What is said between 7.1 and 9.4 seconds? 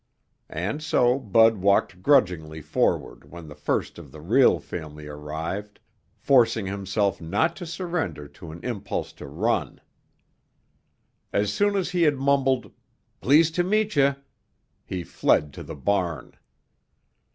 not to surrender to an impulse to